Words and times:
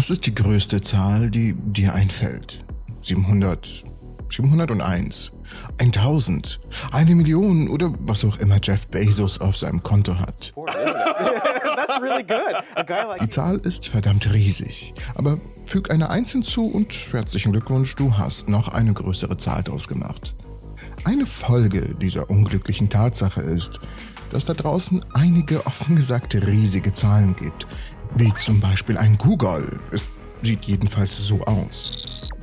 Was 0.00 0.08
ist 0.08 0.24
die 0.24 0.34
größte 0.34 0.80
Zahl, 0.80 1.28
die 1.28 1.52
dir 1.52 1.92
einfällt? 1.92 2.64
700, 3.02 3.84
701, 4.30 5.32
1000, 5.76 6.58
eine 6.90 7.14
Million 7.14 7.68
oder 7.68 7.92
was 7.98 8.24
auch 8.24 8.38
immer 8.38 8.56
Jeff 8.62 8.86
Bezos 8.86 9.42
auf 9.42 9.58
seinem 9.58 9.82
Konto 9.82 10.18
hat. 10.18 10.54
Die 13.20 13.28
Zahl 13.28 13.58
ist 13.58 13.88
verdammt 13.88 14.32
riesig, 14.32 14.94
aber 15.16 15.38
füg 15.66 15.90
eine 15.90 16.08
Eins 16.08 16.32
hinzu 16.32 16.64
und 16.64 16.94
herzlichen 17.12 17.52
Glückwunsch, 17.52 17.94
du 17.94 18.16
hast 18.16 18.48
noch 18.48 18.68
eine 18.68 18.94
größere 18.94 19.36
Zahl 19.36 19.62
draus 19.62 19.86
gemacht. 19.86 20.34
Eine 21.04 21.26
Folge 21.26 21.94
dieser 22.00 22.30
unglücklichen 22.30 22.88
Tatsache 22.88 23.42
ist, 23.42 23.80
dass 24.30 24.46
da 24.46 24.54
draußen 24.54 25.04
einige 25.12 25.66
offen 25.66 25.96
gesagte 25.96 26.46
riesige 26.46 26.94
Zahlen 26.94 27.36
gibt, 27.36 27.66
wie 28.16 28.32
zum 28.34 28.60
Beispiel 28.60 28.98
ein 28.98 29.16
Google. 29.18 29.80
Es 29.90 30.02
sieht 30.42 30.64
jedenfalls 30.64 31.16
so 31.26 31.42
aus. 31.42 31.92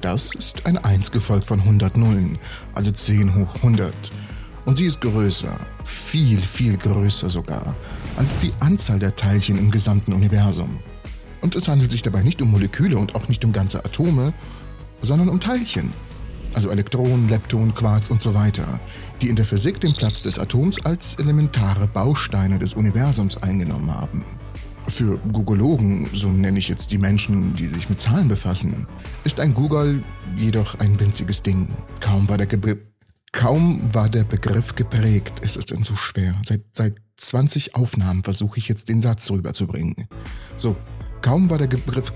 Das 0.02 0.34
ist 0.36 0.66
eine 0.66 0.84
1 0.86 1.12
gefolgt 1.12 1.48
von 1.48 1.60
100 1.60 1.98
Nullen, 1.98 2.38
also 2.74 2.92
10 2.92 3.36
hoch 3.36 3.56
100. 3.56 3.94
Und 4.66 4.78
sie 4.78 4.86
ist 4.86 5.02
größer, 5.02 5.58
viel, 5.84 6.40
viel 6.40 6.78
größer 6.78 7.30
sogar, 7.30 7.76
als 8.18 8.38
die 8.40 8.52
Anzahl 8.60 9.00
der 9.00 9.16
Teilchen 9.16 9.58
im 9.58 9.72
gesamten 9.72 10.14
Universum. 10.14 10.80
Und 11.42 11.56
es 11.56 11.68
handelt 11.68 11.92
sich 11.92 12.04
dabei 12.04 12.22
nicht 12.22 12.42
um 12.42 12.52
Moleküle 12.52 12.98
und 12.98 13.16
auch 13.16 13.28
nicht 13.30 13.46
um 13.46 13.54
ganze 13.54 13.84
Atome, 13.86 14.34
sondern 15.02 15.30
um 15.30 15.40
Teilchen. 15.40 15.92
Also 16.54 16.70
Elektronen, 16.70 17.30
Leptonen, 17.30 17.74
Quarks 17.74 18.10
und 18.10 18.22
so 18.22 18.34
weiter, 18.34 18.80
die 19.22 19.30
in 19.30 19.36
der 19.36 19.46
Physik 19.46 19.80
den 19.80 19.94
Platz 19.94 20.22
des 20.24 20.40
Atoms 20.40 20.84
als 20.86 21.16
elementare 21.16 21.88
Bausteine 21.88 22.60
des 22.60 22.74
Universums 22.74 23.38
eingenommen 23.38 23.94
haben. 23.94 24.26
Für 24.88 25.18
Googologen, 25.32 26.10
so 26.14 26.30
nenne 26.30 26.60
ich 26.60 26.68
jetzt 26.68 26.92
die 26.92 26.98
Menschen, 26.98 27.54
die 27.56 27.68
sich 27.68 27.90
mit 27.90 28.00
Zahlen 28.00 28.28
befassen, 28.28 28.88
ist 29.24 29.40
ein 29.40 29.54
Google 29.54 30.04
jedoch 30.36 30.80
ein 30.80 31.00
winziges 31.00 31.44
Ding. 31.44 31.68
Kaum 32.00 32.28
war 32.30 32.38
der, 32.38 32.48
Gebr 32.48 32.76
Kaum 33.32 33.94
war 33.94 34.10
der 34.10 34.24
Begriff 34.24 34.76
geprägt. 34.76 35.34
Es 35.42 35.58
ist 35.58 35.72
denn 35.72 35.84
so 35.84 35.96
schwer. 35.96 36.36
Seit, 36.44 36.62
seit 36.72 36.96
20 37.18 37.76
Aufnahmen 37.76 38.24
versuche 38.24 38.58
ich 38.58 38.68
jetzt 38.68 38.90
den 38.90 39.02
Satz 39.02 39.30
rüberzubringen. 39.30 40.08
So, 40.56 40.78
kaum 41.22 41.50
war 41.50 41.58
der 41.58 41.68
Begriff 41.68 42.12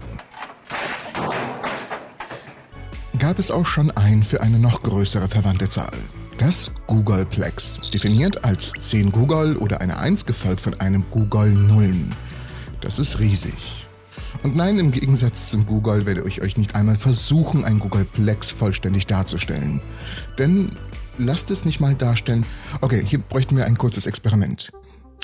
gab 3.22 3.38
es 3.38 3.52
auch 3.52 3.68
schon 3.68 3.92
ein 3.92 4.24
für 4.24 4.42
eine 4.42 4.58
noch 4.58 4.82
größere 4.82 5.30
verwandte 5.30 5.70
Zahl. 5.70 5.94
Das 6.40 6.72
Googleplex, 6.88 7.80
definiert 7.94 8.44
als 8.44 8.72
10 8.72 9.12
Google 9.12 9.58
oder 9.58 9.80
eine 9.80 10.00
1 10.00 10.26
gefolgt 10.26 10.60
von 10.60 10.74
einem 10.80 11.06
Google 11.12 11.52
Nullen. 11.52 12.16
Das 12.82 13.00
ist 13.00 13.20
riesig. 13.20 13.88
Und 14.44 14.56
nein, 14.56 14.80
im 14.80 14.92
Gegensatz 14.92 15.50
zum 15.50 15.66
Google 15.66 16.06
werde 16.06 16.24
ich 16.28 16.42
euch 16.42 16.58
nicht 16.58 16.76
einmal 16.76 16.96
versuchen, 16.96 17.64
ein 17.64 17.80
Googleplex 17.80 18.52
vollständig 18.52 19.08
darzustellen. 19.08 19.82
Denn 20.38 20.72
lasst 21.18 21.52
es 21.52 21.64
mich 21.64 21.80
mal 21.80 21.96
darstellen. 21.96 22.46
Okay, 22.82 23.04
hier 23.06 23.20
bräuchten 23.20 23.56
wir 23.56 23.66
ein 23.66 23.78
kurzes 23.78 24.08
Experiment. 24.08 24.72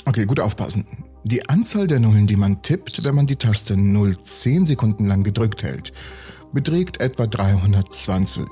Okay, 0.04 0.24
gut 0.24 0.40
aufpassen. 0.40 0.86
Die 1.24 1.48
Anzahl 1.48 1.86
der 1.86 2.00
Nullen, 2.00 2.26
die 2.26 2.36
man 2.36 2.62
tippt, 2.62 3.02
wenn 3.04 3.14
man 3.14 3.26
die 3.26 3.36
Taste 3.36 3.76
0 3.76 4.16
10 4.22 4.66
Sekunden 4.66 5.06
lang 5.06 5.24
gedrückt 5.24 5.62
hält, 5.62 5.92
beträgt 6.52 7.00
etwa 7.00 7.26
320. 7.26 8.46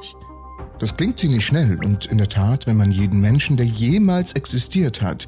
Das 0.79 0.97
klingt 0.97 1.19
ziemlich 1.19 1.47
schnell 1.47 1.79
und 1.83 2.07
in 2.07 2.19
der 2.19 2.29
Tat, 2.29 2.67
wenn 2.67 2.77
man 2.77 2.93
jeden 2.93 3.21
Menschen, 3.21 3.57
der 3.57 3.65
jemals 3.65 4.33
existiert 4.33 5.01
hat, 5.01 5.27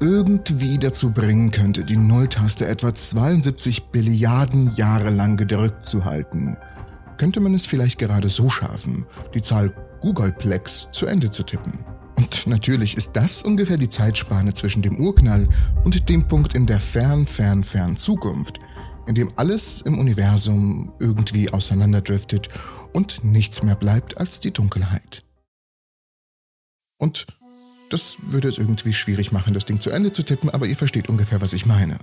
irgendwie 0.00 0.78
dazu 0.78 1.12
bringen 1.12 1.50
könnte, 1.50 1.84
die 1.84 1.96
Nulltaste 1.96 2.66
etwa 2.66 2.94
72 2.94 3.86
Billiarden 3.86 4.74
Jahre 4.74 5.10
lang 5.10 5.36
gedrückt 5.36 5.84
zu 5.84 6.04
halten, 6.04 6.56
könnte 7.16 7.40
man 7.40 7.54
es 7.54 7.66
vielleicht 7.66 7.98
gerade 7.98 8.28
so 8.28 8.50
schaffen, 8.50 9.06
die 9.34 9.42
Zahl 9.42 9.72
Googleplex 10.00 10.90
zu 10.92 11.06
Ende 11.06 11.30
zu 11.30 11.42
tippen. 11.42 11.84
Und 12.16 12.46
natürlich 12.46 12.96
ist 12.96 13.12
das 13.14 13.42
ungefähr 13.42 13.76
die 13.76 13.88
Zeitspanne 13.88 14.54
zwischen 14.54 14.82
dem 14.82 15.00
Urknall 15.00 15.48
und 15.84 16.08
dem 16.08 16.28
Punkt 16.28 16.54
in 16.54 16.66
der 16.66 16.80
fern, 16.80 17.26
fern, 17.26 17.64
fern 17.64 17.96
Zukunft, 17.96 18.60
in 19.06 19.14
dem 19.14 19.30
alles 19.36 19.80
im 19.80 19.98
Universum 19.98 20.92
irgendwie 20.98 21.50
auseinanderdriftet 21.50 22.48
und 22.92 23.24
nichts 23.24 23.62
mehr 23.62 23.76
bleibt 23.76 24.18
als 24.18 24.40
die 24.40 24.52
Dunkelheit. 24.52 25.24
Und 26.98 27.26
das 27.94 28.18
würde 28.26 28.48
es 28.48 28.58
irgendwie 28.58 28.92
schwierig 28.92 29.30
machen, 29.30 29.54
das 29.54 29.66
Ding 29.66 29.78
zu 29.78 29.90
Ende 29.90 30.10
zu 30.10 30.24
tippen, 30.24 30.50
aber 30.50 30.66
ihr 30.66 30.74
versteht 30.76 31.08
ungefähr, 31.08 31.40
was 31.40 31.52
ich 31.52 31.64
meine. 31.64 31.96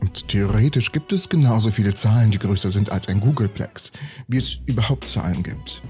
Und 0.00 0.28
theoretisch 0.28 0.92
gibt 0.92 1.12
es 1.12 1.28
genauso 1.28 1.72
viele 1.72 1.94
Zahlen, 1.94 2.30
die 2.30 2.38
größer 2.38 2.70
sind 2.70 2.90
als 2.90 3.08
ein 3.08 3.18
Googleplex, 3.18 3.90
wie 4.28 4.36
es 4.36 4.60
überhaupt 4.66 5.08
Zahlen 5.08 5.42
gibt. 5.42 5.82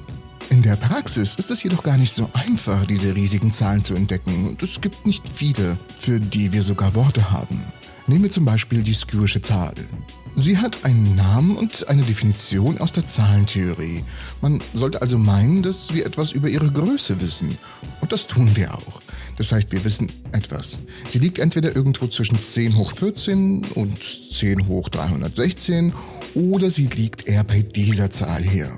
In 0.48 0.62
der 0.62 0.76
Praxis 0.76 1.34
ist 1.34 1.50
es 1.50 1.62
jedoch 1.62 1.82
gar 1.82 1.98
nicht 1.98 2.12
so 2.12 2.30
einfach, 2.32 2.86
diese 2.86 3.14
riesigen 3.14 3.52
Zahlen 3.52 3.84
zu 3.84 3.94
entdecken, 3.94 4.48
und 4.48 4.62
es 4.62 4.80
gibt 4.80 5.04
nicht 5.04 5.28
viele, 5.28 5.76
für 5.98 6.18
die 6.18 6.52
wir 6.52 6.62
sogar 6.62 6.94
Worte 6.94 7.30
haben. 7.30 7.60
Nehmen 8.06 8.22
wir 8.22 8.30
zum 8.30 8.46
Beispiel 8.46 8.82
die 8.82 8.94
Skürische 8.94 9.42
Zahl. 9.42 9.74
Sie 10.34 10.56
hat 10.56 10.84
einen 10.84 11.14
Namen 11.14 11.56
und 11.56 11.88
eine 11.88 12.02
Definition 12.02 12.78
aus 12.78 12.92
der 12.92 13.04
Zahlentheorie. 13.04 14.04
Man 14.40 14.62
sollte 14.72 15.02
also 15.02 15.18
meinen, 15.18 15.62
dass 15.62 15.92
wir 15.92 16.06
etwas 16.06 16.32
über 16.32 16.48
ihre 16.48 16.70
Größe 16.70 17.20
wissen. 17.20 17.58
Und 18.00 18.12
das 18.12 18.26
tun 18.26 18.54
wir 18.54 18.74
auch. 18.74 19.00
Das 19.36 19.52
heißt, 19.52 19.70
wir 19.72 19.84
wissen 19.84 20.10
etwas. 20.32 20.82
Sie 21.08 21.18
liegt 21.18 21.38
entweder 21.38 21.74
irgendwo 21.76 22.06
zwischen 22.06 22.38
10 22.38 22.76
hoch 22.76 22.92
14 22.92 23.64
und 23.74 23.98
10 24.32 24.68
hoch 24.68 24.88
316 24.88 25.92
oder 26.34 26.70
sie 26.70 26.86
liegt 26.86 27.26
eher 27.26 27.44
bei 27.44 27.62
dieser 27.62 28.10
Zahl 28.10 28.42
hier. 28.42 28.76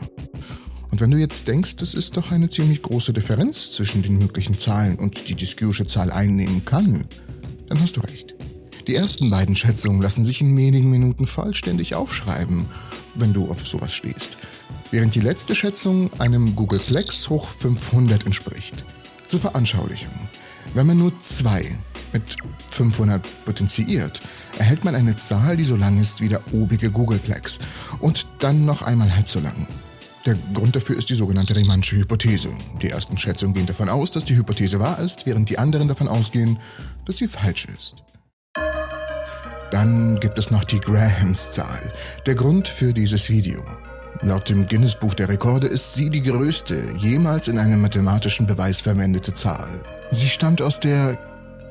Und 0.90 1.00
wenn 1.00 1.10
du 1.10 1.18
jetzt 1.18 1.46
denkst, 1.48 1.76
das 1.76 1.94
ist 1.94 2.16
doch 2.16 2.30
eine 2.30 2.48
ziemlich 2.48 2.82
große 2.82 3.12
Differenz 3.12 3.72
zwischen 3.72 4.02
den 4.02 4.18
möglichen 4.18 4.58
Zahlen 4.58 4.96
und 4.96 5.28
die 5.28 5.34
die 5.34 5.44
Skewsche 5.44 5.86
Zahl 5.86 6.10
einnehmen 6.10 6.64
kann, 6.64 7.04
dann 7.68 7.80
hast 7.80 7.96
du 7.96 8.00
recht. 8.00 8.34
Die 8.86 8.94
ersten 8.94 9.28
beiden 9.28 9.54
Schätzungen 9.54 10.00
lassen 10.00 10.24
sich 10.24 10.40
in 10.40 10.56
wenigen 10.56 10.90
Minuten 10.90 11.26
vollständig 11.26 11.94
aufschreiben, 11.94 12.66
wenn 13.14 13.34
du 13.34 13.50
auf 13.50 13.68
sowas 13.68 13.92
stehst. 13.92 14.38
Während 14.90 15.14
die 15.14 15.20
letzte 15.20 15.54
Schätzung 15.54 16.10
einem 16.18 16.56
Googleplex 16.56 17.28
hoch 17.28 17.48
500 17.48 18.24
entspricht. 18.24 18.86
Zur 19.26 19.40
Veranschaulichung. 19.40 20.27
Wenn 20.74 20.86
man 20.86 20.98
nur 20.98 21.18
zwei 21.18 21.76
mit 22.12 22.22
500 22.70 23.22
potenziert, 23.44 24.20
erhält 24.58 24.84
man 24.84 24.94
eine 24.94 25.16
Zahl, 25.16 25.56
die 25.56 25.64
so 25.64 25.76
lang 25.76 26.00
ist 26.00 26.20
wie 26.20 26.28
der 26.28 26.42
obige 26.52 26.90
Googleplex 26.90 27.58
und 28.00 28.26
dann 28.40 28.64
noch 28.64 28.82
einmal 28.82 29.14
halb 29.14 29.28
so 29.28 29.40
lang. 29.40 29.66
Der 30.26 30.36
Grund 30.52 30.76
dafür 30.76 30.96
ist 30.96 31.08
die 31.08 31.14
sogenannte 31.14 31.56
Riemannsche 31.56 31.96
Hypothese. 31.96 32.50
Die 32.82 32.90
ersten 32.90 33.16
Schätzungen 33.16 33.54
gehen 33.54 33.66
davon 33.66 33.88
aus, 33.88 34.10
dass 34.10 34.24
die 34.24 34.36
Hypothese 34.36 34.78
wahr 34.78 34.98
ist, 34.98 35.26
während 35.26 35.48
die 35.48 35.58
anderen 35.58 35.88
davon 35.88 36.08
ausgehen, 36.08 36.58
dass 37.06 37.16
sie 37.16 37.28
falsch 37.28 37.66
ist. 37.76 38.04
Dann 39.70 40.18
gibt 40.20 40.38
es 40.38 40.50
noch 40.50 40.64
die 40.64 40.80
Grahams-Zahl, 40.80 41.92
der 42.26 42.34
Grund 42.34 42.68
für 42.68 42.92
dieses 42.92 43.30
Video. 43.30 43.64
Laut 44.22 44.48
dem 44.48 44.66
Guinness-Buch 44.66 45.14
der 45.14 45.28
Rekorde 45.28 45.66
ist 45.66 45.94
sie 45.94 46.10
die 46.10 46.22
größte 46.22 46.92
jemals 46.96 47.48
in 47.48 47.58
einem 47.58 47.80
mathematischen 47.80 48.46
Beweis 48.46 48.80
verwendete 48.80 49.32
Zahl. 49.34 49.82
Sie 50.10 50.26
stammt 50.26 50.62
aus 50.62 50.80
der 50.80 51.18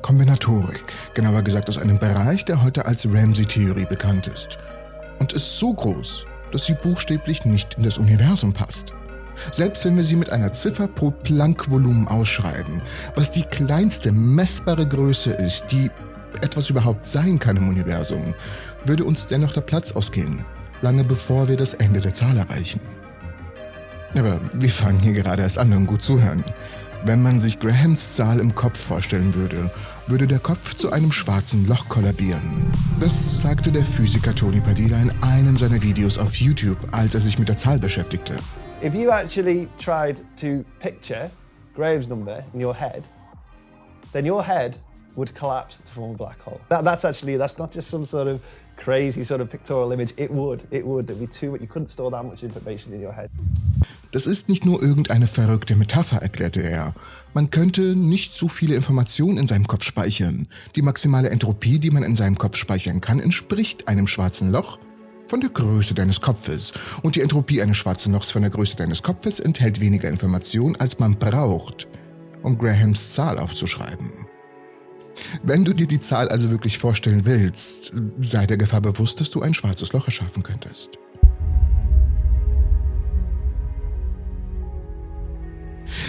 Kombinatorik, 0.00 0.84
genauer 1.12 1.42
gesagt 1.42 1.68
aus 1.68 1.76
einem 1.76 1.98
Bereich, 1.98 2.44
der 2.44 2.62
heute 2.62 2.86
als 2.86 3.04
Ramsey-Theorie 3.12 3.86
bekannt 3.86 4.28
ist. 4.28 4.58
Und 5.18 5.32
ist 5.32 5.58
so 5.58 5.74
groß, 5.74 6.24
dass 6.52 6.64
sie 6.64 6.74
buchstäblich 6.74 7.44
nicht 7.44 7.74
in 7.74 7.82
das 7.82 7.98
Universum 7.98 8.52
passt. 8.52 8.94
Selbst 9.50 9.84
wenn 9.84 9.96
wir 9.96 10.04
sie 10.04 10.14
mit 10.14 10.30
einer 10.30 10.52
Ziffer 10.52 10.86
pro 10.86 11.10
Planck-Volumen 11.10 12.06
ausschreiben, 12.06 12.80
was 13.16 13.32
die 13.32 13.42
kleinste 13.42 14.12
messbare 14.12 14.86
Größe 14.86 15.32
ist, 15.32 15.66
die 15.72 15.90
etwas 16.40 16.70
überhaupt 16.70 17.04
sein 17.04 17.40
kann 17.40 17.56
im 17.56 17.68
Universum, 17.68 18.34
würde 18.84 19.04
uns 19.04 19.26
dennoch 19.26 19.52
der 19.52 19.62
Platz 19.62 19.92
ausgehen, 19.92 20.44
lange 20.80 21.02
bevor 21.02 21.48
wir 21.48 21.56
das 21.56 21.74
Ende 21.74 22.00
der 22.00 22.14
Zahl 22.14 22.36
erreichen. 22.36 22.80
Aber 24.16 24.40
wir 24.54 24.70
fangen 24.70 25.00
hier 25.00 25.12
gerade 25.12 25.42
erst 25.42 25.58
an 25.58 25.72
und 25.72 25.86
gut 25.86 26.02
zuhören. 26.02 26.44
Wenn 27.04 27.22
man 27.22 27.38
sich 27.38 27.60
Grahams 27.60 28.16
Zahl 28.16 28.40
im 28.40 28.54
Kopf 28.54 28.78
vorstellen 28.78 29.34
würde, 29.34 29.70
würde 30.08 30.26
der 30.26 30.40
Kopf 30.40 30.74
zu 30.74 30.90
einem 30.90 31.12
schwarzen 31.12 31.66
Loch 31.68 31.88
kollabieren. 31.88 32.66
Das 32.98 33.40
sagte 33.40 33.70
der 33.70 33.84
Physiker 33.84 34.34
Tony 34.34 34.60
Padilla 34.60 35.00
in 35.00 35.12
einem 35.22 35.56
seiner 35.56 35.80
Videos 35.80 36.18
auf 36.18 36.34
YouTube, 36.34 36.78
als 36.90 37.14
er 37.14 37.20
sich 37.20 37.38
mit 37.38 37.48
der 37.48 37.56
Zahl 37.56 37.78
beschäftigte. 37.78 38.34
If 38.82 38.94
you 38.94 39.10
actually 39.10 39.68
tried 39.78 40.24
to 40.40 40.64
picture 40.80 41.30
Graves' 41.74 42.08
number 42.08 42.44
in 42.52 42.64
your 42.64 42.74
head, 42.74 43.04
then 44.12 44.28
your 44.28 44.44
head 44.44 44.78
would 45.14 45.34
collapse 45.34 45.80
to 45.82 45.92
form 45.92 46.14
a 46.14 46.16
black 46.16 46.38
hole. 46.44 46.60
That, 46.68 46.84
that's 46.84 47.04
actually, 47.04 47.38
that's 47.38 47.58
not 47.58 47.72
just 47.72 47.90
some 47.90 48.04
sort 48.04 48.28
of 48.28 48.40
crazy 48.78 49.24
sort 49.24 49.40
of 49.40 49.50
pictorial 49.50 49.92
image. 49.92 50.14
It 50.16 50.30
would, 50.30 50.64
it 50.70 50.84
would. 50.84 51.06
There'd 51.06 51.20
be 51.20 51.26
too 51.26 51.50
much, 51.50 51.60
you 51.60 51.66
couldn't 51.66 51.90
store 51.90 52.10
that 52.10 52.24
much 52.24 52.42
information 52.42 52.92
in 52.92 53.04
your 53.04 53.12
head. 53.12 53.30
Das 54.10 54.26
ist 54.26 54.48
nicht 54.48 54.64
nur 54.64 54.82
irgendeine 54.82 55.26
verrückte 55.26 55.76
Metapher, 55.76 56.22
erklärte 56.22 56.62
er. 56.62 56.94
Man 57.34 57.50
könnte 57.50 57.94
nicht 57.94 58.34
so 58.34 58.48
viele 58.48 58.74
Informationen 58.74 59.36
in 59.36 59.46
seinem 59.46 59.66
Kopf 59.66 59.84
speichern. 59.84 60.46
Die 60.76 60.82
maximale 60.82 61.28
Entropie, 61.28 61.78
die 61.78 61.90
man 61.90 62.02
in 62.02 62.16
seinem 62.16 62.38
Kopf 62.38 62.56
speichern 62.56 63.02
kann, 63.02 63.20
entspricht 63.20 63.86
einem 63.86 64.06
schwarzen 64.08 64.50
Loch, 64.50 64.78
von 65.26 65.42
der 65.42 65.50
Größe 65.50 65.92
deines 65.92 66.22
Kopfes. 66.22 66.72
Und 67.02 67.16
die 67.16 67.20
Entropie 67.20 67.60
eines 67.60 67.76
schwarzen 67.76 68.14
Lochs 68.14 68.30
von 68.30 68.40
der 68.40 68.50
Größe 68.50 68.76
deines 68.76 69.02
Kopfes 69.02 69.40
enthält 69.40 69.78
weniger 69.78 70.08
Information, 70.08 70.74
als 70.76 70.98
man 70.98 71.18
braucht, 71.18 71.86
um 72.42 72.56
Grahams 72.56 73.12
Zahl 73.12 73.38
aufzuschreiben. 73.38 74.27
Wenn 75.42 75.64
du 75.64 75.72
dir 75.72 75.86
die 75.86 76.00
Zahl 76.00 76.28
also 76.28 76.50
wirklich 76.50 76.78
vorstellen 76.78 77.24
willst, 77.24 77.92
sei 78.20 78.46
der 78.46 78.56
Gefahr 78.56 78.80
bewusst, 78.80 79.20
dass 79.20 79.30
du 79.30 79.42
ein 79.42 79.54
schwarzes 79.54 79.92
Loch 79.92 80.06
erschaffen 80.06 80.42
könntest. 80.42 80.98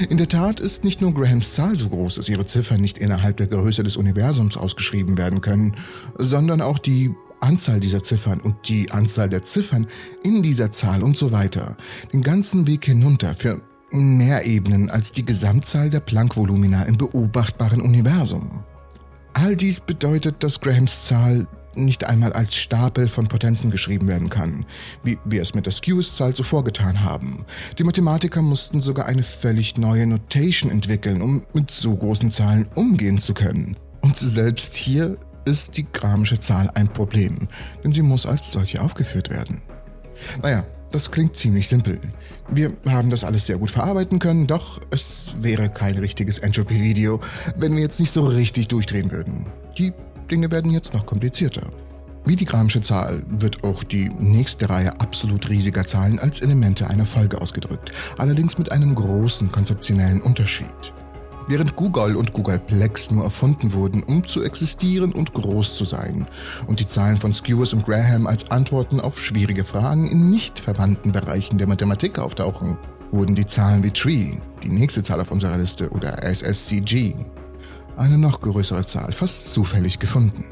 In 0.10 0.18
der 0.18 0.30
Tat 0.30 0.60
ist 0.60 0.84
nicht 0.84 1.02
nur 1.02 1.14
Grahams 1.14 1.54
Zahl 1.54 1.76
so 1.76 1.90
groß, 1.90 2.16
dass 2.16 2.30
ihre 2.30 2.46
Ziffern 2.46 2.82
nicht 2.82 2.98
innerhalb 2.98 3.38
der 3.38 3.48
Größe 3.48 3.84
des 3.84 3.98
Universums 3.98 4.56
ausgeschrieben 4.56 5.18
werden 5.18 5.42
können, 5.42 5.76
sondern 6.18 6.62
auch 6.62 6.80
die 6.80 7.12
Anzahl 7.42 7.80
dieser 7.80 8.04
Ziffern 8.04 8.40
und 8.40 8.56
die 8.68 8.92
Anzahl 8.92 9.30
der 9.30 9.44
Ziffern 9.44 9.88
in 10.24 10.42
dieser 10.42 10.72
Zahl 10.72 11.04
und 11.04 11.18
so 11.18 11.32
weiter, 11.32 11.78
den 12.14 12.22
ganzen 12.22 12.68
Weg 12.68 12.86
hinunter 12.86 13.34
für 13.34 13.62
mehr 13.92 14.46
Ebenen 14.46 14.90
als 14.90 15.12
die 15.12 15.26
Gesamtzahl 15.26 15.90
der 15.90 16.02
Planck-Volumina 16.02 16.84
im 16.84 16.98
beobachtbaren 16.98 17.82
Universum. 17.82 18.64
All 19.34 19.56
dies 19.56 19.80
bedeutet, 19.80 20.44
dass 20.44 20.60
Grahams 20.60 21.06
Zahl 21.06 21.48
nicht 21.76 22.04
einmal 22.04 22.34
als 22.34 22.56
Stapel 22.56 23.08
von 23.08 23.28
Potenzen 23.28 23.72
geschrieben 23.72 24.08
werden 24.08 24.30
kann, 24.30 24.66
wie 25.04 25.18
wir 25.24 25.42
es 25.42 25.54
mit 25.56 25.66
der 25.66 25.74
Skews-Zahl 25.74 26.34
zuvor 26.34 26.64
getan 26.64 27.04
haben. 27.04 27.46
Die 27.78 27.84
Mathematiker 27.84 28.42
mussten 28.42 28.80
sogar 28.80 29.06
eine 29.06 29.24
völlig 29.24 29.78
neue 29.78 30.08
Notation 30.08 30.72
entwickeln, 30.72 31.22
um 31.22 31.46
mit 31.54 31.72
so 31.72 31.96
großen 31.96 32.31
Zahlen 32.31 32.68
umgehen 32.76 33.20
zu 33.20 33.34
können. 33.34 33.78
Und 34.02 34.18
selbst 34.18 34.76
hier 34.76 35.18
ist 35.46 35.78
die 35.78 35.86
gramische 35.92 36.40
Zahl 36.40 36.70
ein 36.74 36.88
Problem, 36.88 37.48
denn 37.84 37.92
sie 37.92 38.02
muss 38.02 38.26
als 38.26 38.52
solche 38.52 38.81
aufgeführt 38.81 39.30
werden. 39.30 39.62
Naja, 40.42 40.66
das 40.92 41.12
klingt 41.12 41.36
ziemlich 41.36 41.68
simpel. 41.68 42.00
Wir 42.50 42.72
haben 42.88 43.10
das 43.10 43.24
alles 43.24 43.46
sehr 43.46 43.58
gut 43.58 43.72
verarbeiten 43.72 44.20
können, 44.20 44.48
doch 44.48 44.82
es 44.92 45.36
wäre 45.40 45.70
kein 45.70 45.98
richtiges 45.98 46.40
Entropy-Video, 46.40 47.20
wenn 47.58 47.76
wir 47.76 47.82
jetzt 47.82 48.00
nicht 48.00 48.12
so 48.12 48.26
richtig 48.26 48.68
durchdrehen 48.68 49.12
würden. 49.12 49.46
Die 49.78 49.94
Dinge 50.30 50.52
werden 50.52 50.72
jetzt 50.72 50.94
noch 50.94 51.06
komplizierter. 51.06 51.70
Wie 52.26 52.36
die 52.36 52.46
Gramsche 52.46 52.82
Zahl 52.82 53.24
wird 53.28 53.64
auch 53.64 53.84
die 53.84 54.10
nächste 54.10 54.70
Reihe 54.70 55.00
absolut 55.00 55.50
riesiger 55.50 55.86
Zahlen 55.86 56.20
als 56.20 56.42
Elemente 56.42 56.90
einer 56.90 57.06
Folge 57.06 57.42
ausgedrückt, 57.42 57.92
allerdings 58.18 58.58
mit 58.58 58.72
einem 58.72 58.94
großen 58.94 59.52
konzeptionellen 59.52 60.22
Unterschied. 60.22 60.94
Während 61.50 61.75
Google 61.75 62.16
und 62.16 62.31
Googleplex 62.34 63.10
nur 63.10 63.24
erfunden 63.24 63.74
wurden, 63.74 64.04
um 64.04 64.24
zu 64.24 64.44
existieren 64.44 65.12
und 65.12 65.34
groß 65.34 65.75
zu 65.75 65.84
sein, 65.84 66.28
und 66.68 66.80
die 66.80 66.86
Zahlen 66.86 67.18
von 67.18 67.34
Skewers 67.34 67.74
und 67.74 67.88
Graham 67.88 68.28
als 68.28 68.51
Antworten 68.51 69.00
auf 69.00 69.19
schwierige 69.19 69.63
Fragen 69.63 70.06
in 70.06 70.30
nicht 70.30 70.60
verwandten 70.60 71.12
Bereichen 71.12 71.57
der 71.57 71.68
Mathematik 71.68 72.19
auftauchen, 72.19 72.78
wurden 73.10 73.34
die 73.34 73.48
Zahlen 73.48 73.84
wie 73.84 73.90
Tree, 73.90 74.34
die 74.62 74.69
nächste 74.69 75.01
Zahl 75.01 75.22
auf 75.22 75.31
unserer 75.31 75.57
Liste, 75.57 75.90
oder 75.90 76.22
SSCG, 76.22 77.16
eine 77.98 78.19
noch 78.19 78.42
größere 78.42 78.86
Zahl, 78.86 79.12
fast 79.12 79.52
zufällig 79.52 79.98
gefunden. 79.98 80.45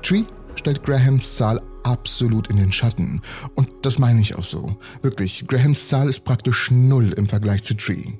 Tree 0.00 0.24
stellt 0.54 0.84
Grahams 0.84 1.36
Zahl 1.36 1.60
absolut 1.82 2.48
in 2.48 2.56
den 2.56 2.72
Schatten. 2.72 3.20
Und 3.54 3.68
das 3.82 3.98
meine 3.98 4.22
ich 4.22 4.36
auch 4.36 4.44
so. 4.44 4.78
Wirklich, 5.02 5.46
Grahams 5.46 5.88
Zahl 5.88 6.08
ist 6.08 6.24
praktisch 6.24 6.70
null 6.70 7.12
im 7.12 7.28
Vergleich 7.28 7.62
zu 7.62 7.76
Tree. 7.76 8.14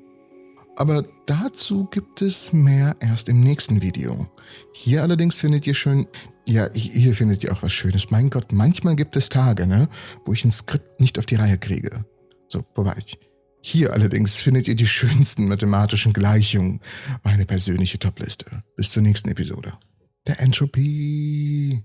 Aber 0.79 1.05
dazu 1.27 1.87
gibt 1.87 2.23
es 2.23 2.53
mehr 2.53 2.95
erst 3.01 3.29
im 3.29 3.41
nächsten 3.41 3.83
Video. 3.83 4.29
Hier 4.73 5.03
allerdings 5.03 5.41
findet 5.41 5.67
ihr 5.67 5.75
schön, 5.75 6.07
ja, 6.47 6.71
hier 6.73 7.17
findet 7.17 7.43
ihr 7.43 7.53
auch 7.53 7.65
was 7.65 7.73
Schönes. 7.73 8.13
Mein 8.13 8.31
Gott, 8.31 8.53
manchmal 8.53 8.95
gibt 8.95 9.17
es 9.17 9.29
Tage, 9.29 9.67
ne, 9.67 9.89
wo 10.25 10.33
ich 10.33 10.45
ein 10.45 10.53
Skript 10.53 11.01
nicht 11.01 11.19
auf 11.19 11.27
die 11.27 11.35
Reihe 11.35 11.59
kriege. 11.59 12.05
So, 12.47 12.65
wo 12.77 12.85
war 12.85 12.97
ich? 12.97 13.19
Hier 13.61 13.93
allerdings 13.93 14.37
findet 14.37 14.69
ihr 14.69 14.77
die 14.77 14.87
schönsten 14.87 15.49
mathematischen 15.49 16.13
Gleichungen, 16.13 16.79
meine 17.25 17.45
persönliche 17.45 17.99
Topliste. 17.99 18.63
Bis 18.77 18.93
zur 18.93 19.03
nächsten 19.03 19.31
Episode. 19.31 19.73
Der 20.29 20.39
Entropie. 20.39 21.83